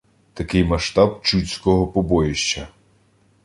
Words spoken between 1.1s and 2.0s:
«Чудського